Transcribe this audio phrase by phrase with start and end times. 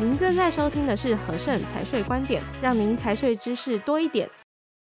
[0.00, 4.30] 您正在收听的是和盛财税观点，让您财税知识多一点。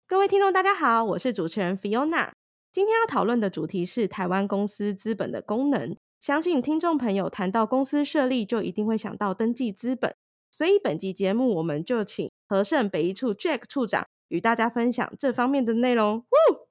[0.08, 2.30] 各位听众，大家好，我是主持人 Fiona。
[2.72, 5.94] 今天要讨论的主题是台湾公司资本的功能。
[6.20, 10.16] 相信听众朋友谈到公司设立，就一定会想到登记资本，
[10.50, 16.16] 所以本集节目我们就请和盛北一处 Jack 处长与大家分享这方面的内容。
[16.16, 16.66] 呜呜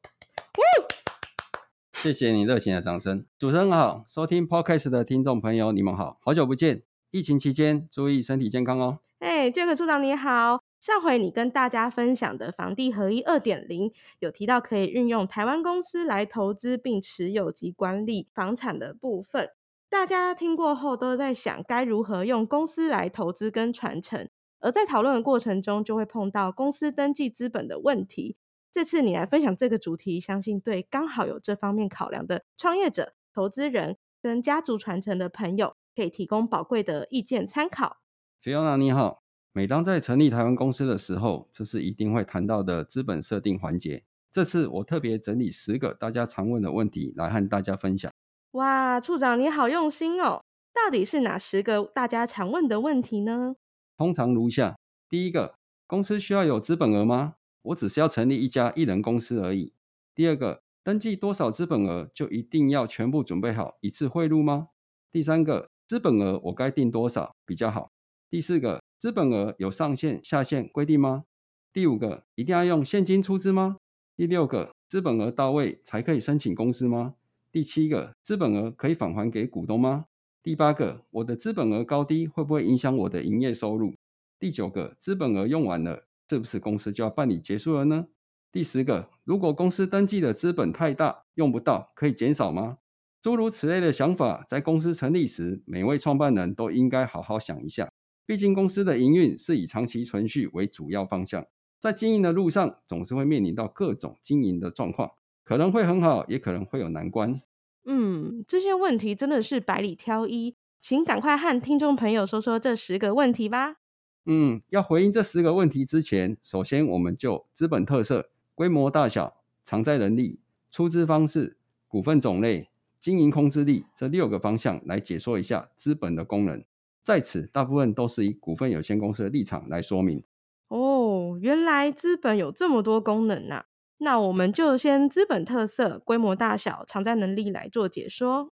[1.94, 6.82] 谢谢你热情的掌声，主持人好，收听 Podcast 的听众朋友，你们好，好久不见。
[7.14, 8.98] 疫情期间注意身体健康哦。
[9.20, 19.48] 哎，Jack 处长你好，上回你跟大家分享的房地合一二点零，有提到可以运用台湾公司来投资并持有及管理房产的部分，
[19.92, 24.28] 大家听过后都在想该如何用公司来投资跟传承，
[24.60, 28.38] 而在讨论的过程中就会碰到公司登记资本的问题。
[28.74, 37.98] 这次你来分享这个主题，相信对刚好有这方面考量的创业者、投资人跟家族传承的朋友，可以提供宝贵的意见参考。
[38.42, 44.04] Fiona 你好，每当在成立台湾公司的时候，这是一定会谈到的资本设定环节。
[44.32, 48.12] 这次我特别整理十个大家常问的问题来和大家分享。
[48.52, 50.42] 哇，处长你好用心哦！
[50.74, 53.56] 到底是哪十个大家常问的问题呢？
[53.96, 54.76] 通常如下：
[55.08, 57.36] 第一个，公司需要有资本额吗？
[57.62, 59.74] 我只是要成立一家一人公司而已。
[60.16, 64.70] 第二个，登记多少资本额就一定要全部准备好一次汇入吗？
[65.12, 67.92] 第三个，资本额我该定多少比较好？
[68.28, 71.26] 第四个，资本额有上限下限规定吗？
[71.72, 73.78] 第五个，一定要用现金出资吗？
[74.16, 77.14] 第六个，资本额到位才可以申请公司吗？
[77.52, 80.06] 第七个，资本额可以返还给股东吗？
[80.42, 83.94] 第八个，我的资本额高低会不会影响我的营业收入？
[84.40, 86.06] 第九个，资本额用完了。
[86.28, 88.08] 是不是公司就要办理结束了呢？
[88.52, 92.80] 第十个，如果公司登记的资本太大，用不到，可以减少吗？
[93.24, 97.90] 诸如此类的想法，在公司成立时，每位创办人都应该好好想一下。
[98.26, 101.46] 毕竟公司的营运是以长期存续为主要方向，
[101.80, 105.12] 在经营的路上，总是会面临到各种经营的状况，
[105.46, 107.42] 可能会很好，也可能会有难关。
[107.86, 113.78] 嗯，这些问题真的是百里挑一，请赶快和听众朋友说说这十个问题吧。
[114.26, 121.58] 嗯，要回应这十个问题之前，首先我们就资本特色、规模大小、偿债能力、出资方式、
[121.88, 122.70] 股份种类、
[123.04, 126.64] 经营控制力这六个方向来解说一下资本的功能。
[127.04, 130.24] 在此，大部分都是以股份有限公司的立场来说明。
[130.70, 133.66] 哦，原来资本有这么多功能呐、啊！
[133.98, 138.48] 那我们就先资本特色、规模大小、偿债能力来做解说。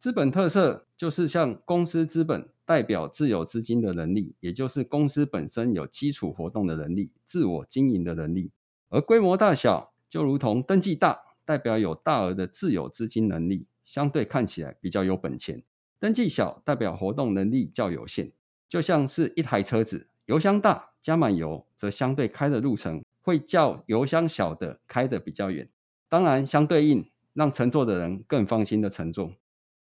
[0.00, 8.50] 资本特色就是像公司资本代表自有资金的能力，也就是公司本身有基础活动的能力、自我经营的能力；
[8.88, 15.58] 而规模大小就如同登记大，代表有大额的自有资金能力，相对看起来比较有本钱；
[16.00, 18.32] 登记小代表活动能力较有限，
[18.66, 25.68] 就像是一台车子，油箱大加满油，则相对开的路程会较油箱小的开得比较远。
[26.08, 29.34] 当然，相对应让乘坐的人更放心的乘坐。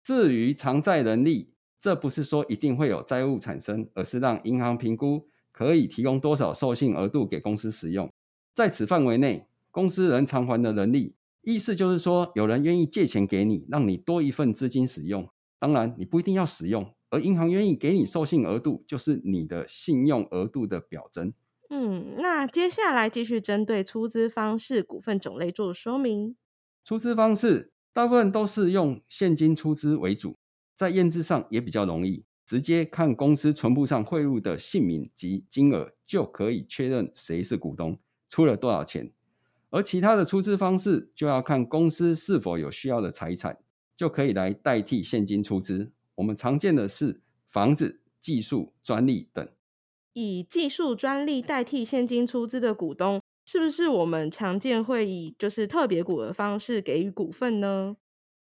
[0.02, 8.10] 至于偿债能力，这不是说一定会有债务产生，而是让银行评估可以提供多少授信额度给公司使用，
[8.54, 15.28] 在此范围内，公司能偿还的能力，意思就是说有人愿意借钱给你，让你多一份资金使用，
[15.58, 21.32] 当然你不一定要使用，而银行愿意给你授信额度，就是你的信用额度的表征。
[21.70, 26.36] 嗯，那接下来继续针对出资方式、股份种类做说明。
[26.84, 27.72] 出资方式。
[27.92, 30.36] 大部分都是用现金出资为主，
[30.76, 39.12] 在验资上也比较容易，直接看公司存簿上汇入的姓名及金额就可以确认谁是股东，出了多少钱。
[39.70, 43.58] 而其他的出资方式就要看公司是否有需要的财产，
[43.96, 45.92] 就可以来代替现金出资。
[46.16, 49.48] 我们常见的是房子、技术、专利等。
[50.12, 53.20] 以技术专利代替现金出资的股东。
[53.46, 57.96] 是不是我们常见会以就是特别股的方式给予股份呢？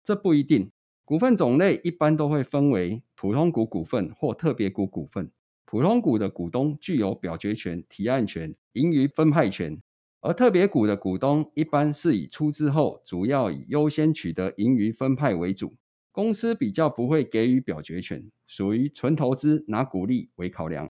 [0.05, 0.71] 这不一定，
[1.05, 5.31] 股份种类一般都会分为普通股股份或特别股股份。
[5.65, 9.81] 普通股的股东具有表决权、提案权、盈余分派权，
[10.21, 15.77] 而特别股的股东一般是以出资后主要以优先取得盈余分派为主。
[16.11, 20.91] 公司比较不会给予表决权，属于纯投资拿股利为考量，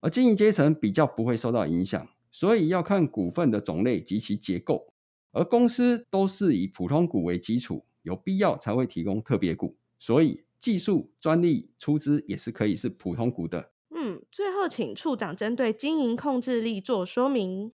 [0.00, 2.06] 而经营阶层比较不会受到影响。
[2.30, 4.92] 所以要看股份的种类及其结构，
[5.32, 9.78] 而公司都是以普通股为基础，有必要才会提供特别股。
[9.98, 13.70] 所以技术专利出资也是可以是普通股的。
[13.94, 17.72] 嗯，最后请处长针对经营控制力做说明。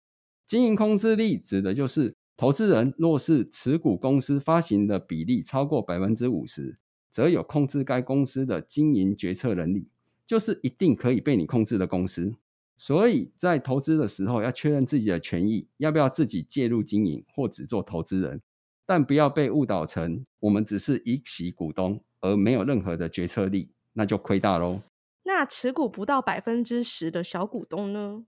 [0.48, 6.78] 经营控制力指的就是投资人若是持股公司发行的比例超过百分之五十，
[7.12, 9.90] 则有控制该公司的经营决策能力。
[10.26, 12.36] 就是一定可以被你控制的公司。
[12.78, 18.42] 所以在投资的时候，要确认自己的权益，要不要自己介入经营或只做投资人，
[18.86, 24.82] 但不要被误导成我们只是一席股东，而没有任何的决策力，那就亏大喽。
[25.24, 28.26] 那持股不到百分之十的小股东呢？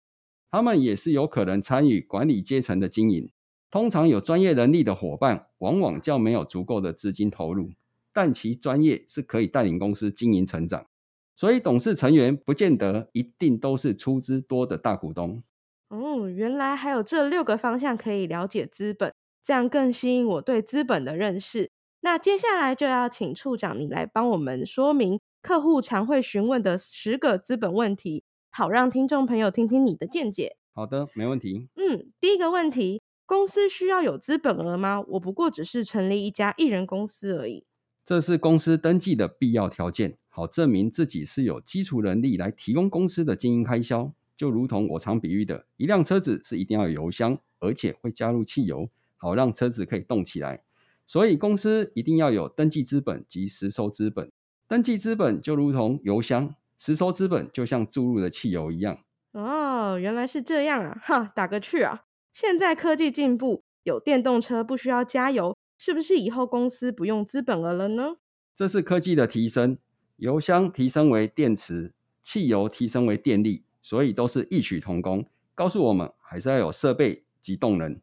[0.51, 3.29] 他们也是有可能参与管理阶层的经营。
[3.71, 7.69] 通常有专业能力的伙伴，往往较没有足够的资金投入，
[8.11, 10.87] 但其专业是可以带领公司经营成长。
[11.35, 15.43] 所以董事成员不见得一定都是出资多的大股东。
[15.89, 19.13] 哦，原来还有这六个方向可以了解资本，
[19.43, 21.71] 这样更吸引我对资本的认识。
[22.01, 30.57] 那接下来就要请处长你来帮我们说明客户常会询问的十个资本问题，好让听众朋友听听你的见解。
[30.73, 31.67] 好的，没问题。
[31.75, 35.01] 嗯，第一个问题，公司需要有资本额吗？
[35.09, 37.65] 我不过只是成立一家艺人公司而已。
[38.03, 44.11] 这是公司登记的必要条件，好证明自己是有基础能力来提供公司的经营开销。
[44.35, 50.63] 就如同我常比喻的，一辆车子是一定要有油箱，而且会加入汽油，好让车子可以动起来。
[51.05, 54.31] 所以公司一定要有登记资本及实收资本。
[54.67, 58.97] 登记资本就如同油箱，实收资本就像注入的汽油一样。
[59.33, 60.99] 哦，原来是这样啊！
[61.03, 62.05] 哈，打个趣啊！
[62.33, 65.55] 现在科技进步，有电动车不需要加油。
[65.77, 68.17] 是不是以后公司不用资本额了呢？
[68.53, 69.77] 这是科技的提升，
[70.17, 75.25] 油箱提升为电池，汽油提升为电力，所以都是异曲同工。
[75.55, 77.93] 告诉我们，还是要有设备及动能。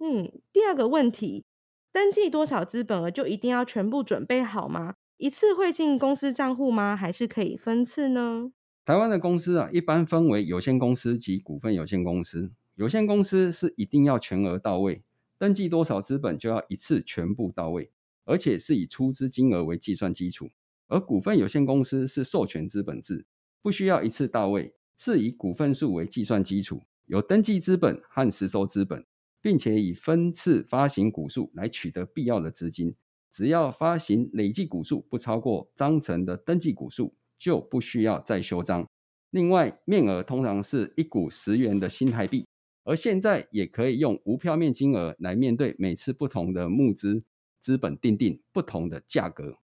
[0.00, 1.44] 嗯，第二个问题，
[1.92, 4.94] 登记多少资本额就一定要全部准备好吗？
[5.20, 6.96] 一次汇进公司账户吗？
[6.96, 8.52] 还是可以分次呢？
[8.86, 12.52] 台湾的公司啊，一般分为有限公司及股份有限公司。
[12.74, 15.02] 有限公司是一定要全额到位。
[15.36, 17.90] 登记多少资本就要一次全部到位，
[18.24, 20.48] 而且是以出资金额为计算基础。
[20.88, 23.26] 而股份有限公司是授权资本制，
[23.60, 29.04] 不需要一次到位，是以股份数为计算基础，有登记资本和实收资本，
[29.42, 32.94] 并且以分次发行股数来取得必要的资金。
[33.32, 38.86] 只要发行累计股数不超过章程的登记股数，就不需要再修章。
[39.30, 42.46] 另外，面额通常是一股十元的新台币。
[42.82, 47.22] 而现在也可以用无票面金额来面对每次不同的募资
[47.60, 49.58] 资本，定定不同的价格，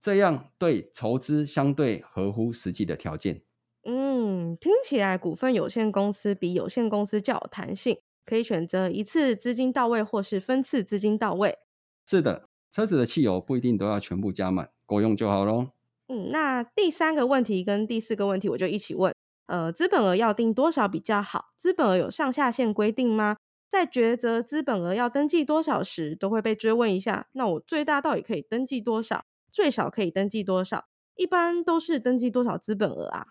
[0.00, 3.42] 这样对筹资相对合乎实际的条件。
[3.84, 11.58] 嗯，听起来股份有限公司比有限公司较有弹性，可以选择一次资金到位或是分次资金到位。
[12.06, 15.68] 是的，车子的汽油不一定都要全部加满，够用就好喽。
[16.08, 19.14] 嗯，那第三个问题跟第四个问题我就一起问。
[19.46, 21.52] 呃，资本额要定多少比较好？
[21.58, 23.36] 资本额有上下限规定吗？
[23.68, 27.28] 在抉择资本额要登记多少时，都会被追问一下。
[27.32, 29.24] 那我最大到底可以登记多少？
[29.50, 30.86] 最少可以登记多少？
[31.16, 33.26] 一般都是登记多少资本额啊？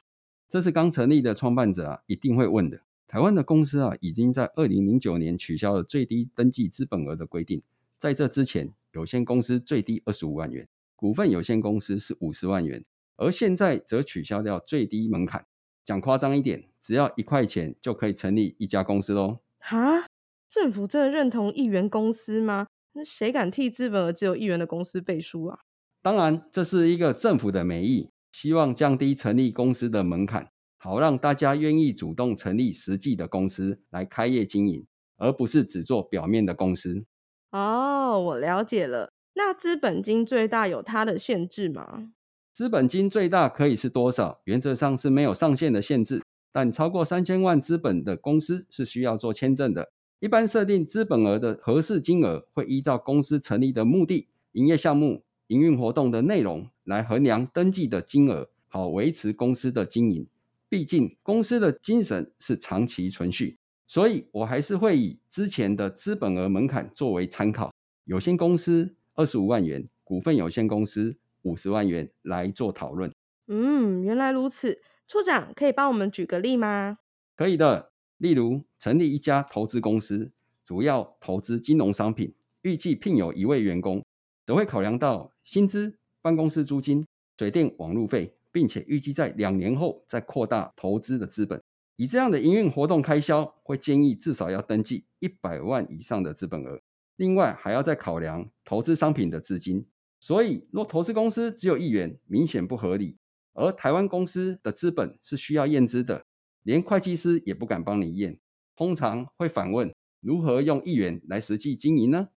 [0.47, 2.81] 这是刚成立的创办者啊，一定会问的。
[3.07, 7.63] 台湾的公司啊，已经在二零零九年取消了最低登记资本额的规定。
[7.97, 12.83] 在这之前，有限公司最低二十五万元，股份有限公司是五十万元，
[13.17, 15.45] 而现在则取消掉最低门槛。
[15.85, 19.39] 讲夸张一点，只要一块钱就可以成立一家公司喽！
[19.59, 20.05] 哈，
[20.47, 22.67] 政府真的认同一元公司吗？
[22.93, 25.59] 那谁敢替资本额只有一元的公司背书啊？
[26.01, 34.85] 当然，这是一个政府的美意，希望降低成立公司的门槛，好让大家愿意主动成立实际的公司来开业经营，
[35.17, 37.05] 而不是只做表面的公司。
[37.51, 39.11] 哦，我了解了。
[39.33, 42.11] 那资本金最大有它的限制吗？
[42.53, 44.41] 资本金最大可以是多少？
[44.43, 49.91] 原则上是没有上限的限制，但超过三千万资本的公司是需要做签证的。
[50.19, 60.27] 一般设定资本额的合适金额，会依照公司成立的目的、营业项目、营运活动的内容来衡量登记的金额，好维持公司的经营。
[60.69, 63.57] 毕竟公司的精神是长期存续，
[63.91, 67.73] 所以我还是会以之前的资本额门槛作为参考。
[68.05, 71.17] 有限公司二十五万元，股份有限公司。
[71.41, 73.11] 五十万元来做讨论。
[73.47, 74.81] 嗯，原来如此。
[75.09, 76.99] 处长可以帮我们举个例吗？
[77.35, 77.91] 可以的。
[78.15, 80.31] 例如，成立一家投资公司，
[80.63, 84.05] 主要投资金融商品，预计聘有一位员工，
[84.45, 87.05] 则会考量到薪资、办公室租金、
[87.37, 91.61] 水电网路费，并且预计在两年后再扩大投资的资本。
[91.95, 96.81] 以这样的营运活动开销，会建议至少要登记一百万以上的资本额。
[97.15, 99.85] 另外，还要再考量投资商品的资金。
[100.19, 103.17] 所以，若投资公司只有一元，明显不合理。
[103.53, 106.25] 而台湾公司的资本是需要验资的，
[106.63, 108.39] 连会计师也不敢帮你验，
[108.75, 112.29] 通常会反问：如何用一元来实际经营呢？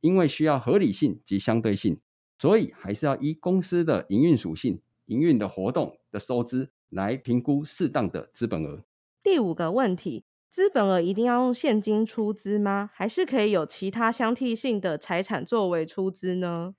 [0.00, 2.00] 因为需要合理性及相对性，
[2.38, 8.82] 所以还是要依公司的营运属性、营运的活动的收支来评估适当的资本额。
[9.24, 12.90] 第五个问题，资本额一定要用现金出资吗？
[12.92, 16.74] 还是可以有其他相替性的财产作为出资呢？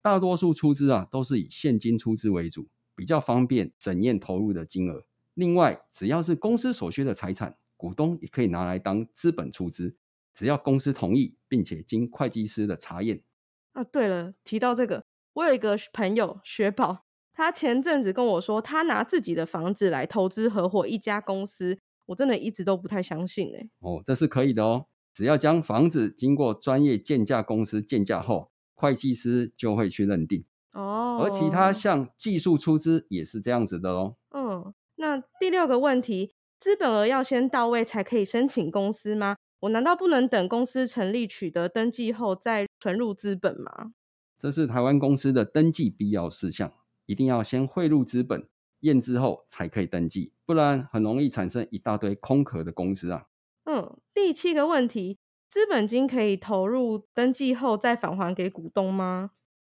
[0.00, 5.06] 大多数出资啊，都是以现金出资为主，比较方便审验投入的金额。
[5.34, 9.96] 另外，只要是公司所需的财产，股东也可以拿来当资本出资，
[10.32, 13.24] 只要公司同意，并且经会计师的查验。
[13.72, 23.70] 啊，对了，提到这个，我有一个朋友雪宝，他前阵子跟我说，他拿自己的房子来投资合伙一家公司，我真的一直都不太相信哎。
[23.78, 24.84] 哦，这是可以的哦，
[25.14, 28.50] 只要将房子经过专业建价公司建价后。
[28.80, 34.14] 会计师就会去认定哦，而其他像技术出资也是这样子的喽。
[34.30, 39.34] 嗯，那第六个问题，资本额要先到位才可以申请公司吗？
[39.62, 43.90] 我难道不能等公司成立取得登记后再存入资本吗？
[44.38, 46.72] 这是台湾公司的登记必要事项，
[47.06, 48.46] 一定要先汇入资本
[48.80, 53.26] 验之后才可以登记，不然很容易产生一大堆空壳的公司啊。
[53.64, 55.18] 嗯，第七个问题。
[55.50, 59.30] 资本金可以投入登记后再返还给股东吗？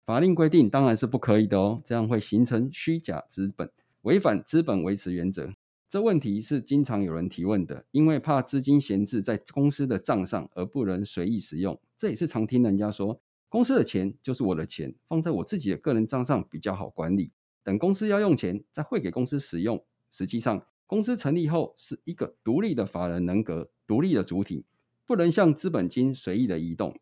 [0.04, 3.70] 法令规定当然是不可以的哦，这样会形成虚假资本，
[4.02, 5.54] 违反资本维持原则。
[5.88, 11.80] 这问题是经常有人提问的，因为怕资金闲置在公司的账上而不能随意使用。
[11.96, 17.32] 这也是常听人家说，公司的钱就是我的钱，放在我自己的个人账上比较好管理，
[17.64, 19.84] 等公司要用钱再汇给公司使用。
[20.10, 24.64] 实际上，公司成立后是一个独立的法人人格，独立的主体。
[25.04, 26.98] 不能像资本金随意的移动，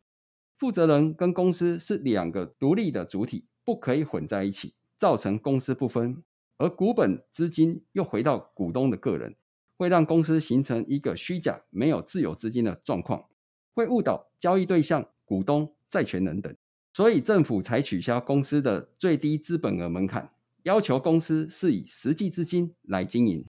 [0.57, 6.23] 负责人跟公司是两个独立的主体，不可以混在一起，造成公司不分。
[6.57, 9.37] 而股本资金又回到股东的个人，
[9.77, 13.27] 会让公司形成一个虚假、没有自有资金的状况，
[13.75, 16.53] 会误导交易对象、股东、债权人等。
[16.93, 20.33] 所以政府才取消公司的最低资本额门槛，
[20.65, 23.45] 要求公司是以实际资金来经营。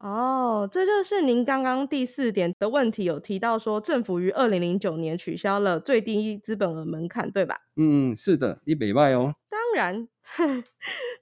[0.00, 7.56] 哦，这就是您刚刚第四点的问题，有提到说政府于二零零九年取消了最低资本额门槛，对吧？
[7.76, 9.34] 嗯，是的，你没卖哦。
[9.48, 10.06] 当然，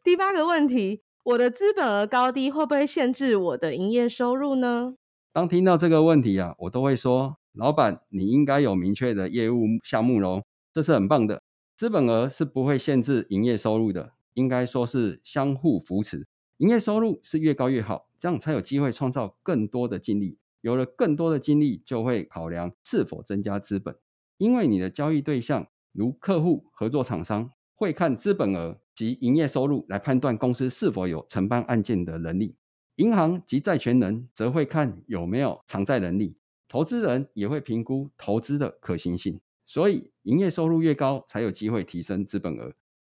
[0.02, 4.94] 第八个问题，我的资本额高低会不会限制我的营业收入呢？
[5.32, 11.40] 当听到这个问题啊，我都会说，老板，你应该有明确的业务项目喽，这是很棒的。
[11.76, 16.26] 资本额是不会限制营业收入的，应该说是相互扶持，
[16.58, 18.08] 营业收入是越高越好。
[18.18, 23.96] 这样才有机会创造更多的净利，有了更多的净利，就会考量是否增加资本。
[24.38, 32.54] 因为你的交易对象如客户、合作厂商，会看资本额及营业收入来判断公司是否有承办案件的能力。
[32.96, 36.36] 银行及债权人则会看有没有偿债能力，
[36.68, 39.40] 投资人也会评估投资的可行性。
[39.66, 42.72] 所以，营业收入越高，才有机会提升资本额。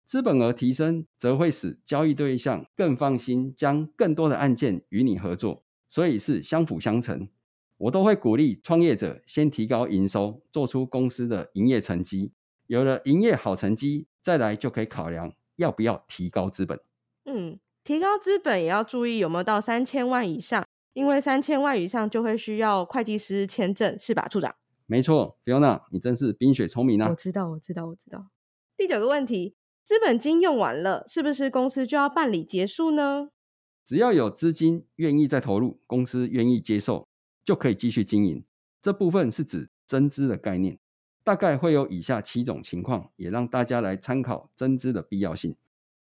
[0.09, 7.29] 资本额提升，则会使交易对象更放心，将更多的案件与你合作，所以是相辅相成。
[7.77, 12.33] 我都会鼓励创业者先提高营收，做出公司的营业成绩。
[12.65, 16.79] 有了营业好成绩，再来就可以考量要不要提高资本。
[17.25, 24.55] 嗯，提高资本也要注意有没有到三千万以上，因为三千万以上就会需要会计师签证，是吧，处长？
[24.87, 27.09] 没错，Fiona，你真是冰雪聪明啊！
[27.11, 28.25] 我知道，我知道，我知道。
[28.75, 29.53] 第九个问题。
[29.89, 33.31] 资本金用完了，是不是公司就要办理结束呢？
[33.83, 37.07] 只要有资金愿意再投入，公司愿意接受，
[37.43, 38.45] 就可以继续经营。
[38.83, 40.77] 这部分是指增资的概念，
[41.23, 45.55] 大概会有以下七种情况，也让大家来参考增资的必要性。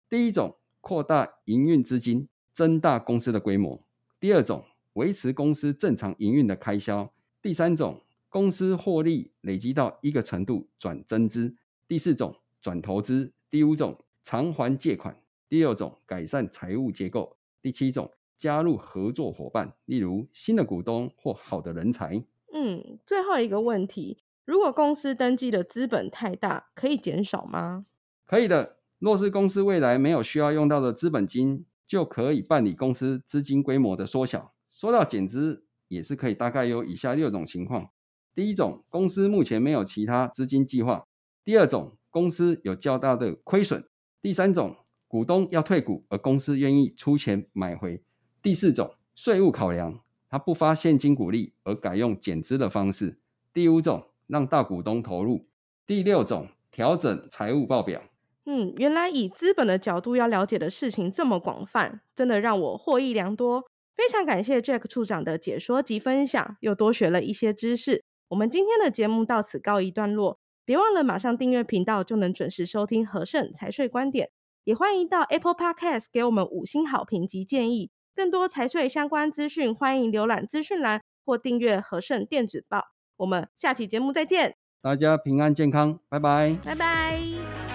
[0.08, 3.84] 第一种，扩大营运资金，增大公司的规模；
[4.18, 4.64] 第二种，
[4.94, 11.54] 维持公司正常营运的开销；第三种，公司获利累积到一个程度转增资；
[11.86, 13.32] 第四种，转投资。
[13.48, 22.24] 第五种偿还借款，第六种改善财务结构，第七种加入合作伙伴，例如新的股东或好的人才。
[22.52, 27.86] 嗯，最后一个问题，如果公司登记的资本太大，可以减少吗？
[28.26, 28.78] 可以的。
[28.98, 34.54] 若是公司未来没有需要用到的资本金，就可以办理公司资金规模的缩小。
[34.72, 37.90] 说到减资，也是可以，大概有以下六种情况：
[38.34, 41.06] 第一种，公司目前没有其他资金计划；
[41.44, 41.96] 第二种。
[42.16, 43.84] 公司有较大的亏损。
[44.22, 44.74] 第三种，
[45.06, 48.02] 股东要退股，而公司愿意出钱买回。
[48.40, 53.18] 第四种，税务考量，他不发现金股利，而改用减资的方式。
[53.52, 55.46] 第五种，让大股东投入。
[55.86, 58.02] 第六种，调整财务报表。
[58.46, 63.62] 嗯，原来以资本的角度要了解的事情这么广泛，真的让我获益良多。
[63.94, 68.02] 非常感谢 Jack 处长的解说及分享，又多学了一些知识。
[68.28, 70.38] 我们今天的节目到此告一段落。
[70.66, 74.28] 别忘了马上订阅频道，就能准时收听和盛财税观点。
[74.64, 77.90] 也欢迎到 Apple Podcast 给我们五星好评及建议。
[78.16, 82.86] 更多财税相关资讯，欢迎浏览资讯栏或订阅和盛电子报。
[83.18, 87.65] 我们下期节目再见，大家平安健康，拜拜，拜拜。